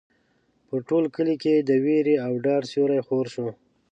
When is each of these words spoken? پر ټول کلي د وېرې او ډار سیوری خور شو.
پر 0.67 0.79
ټول 0.89 1.03
کلي 1.15 1.35
د 1.69 1.71
وېرې 1.83 2.15
او 2.25 2.33
ډار 2.45 2.63
سیوری 2.71 2.99
خور 3.07 3.25
شو. 3.33 3.47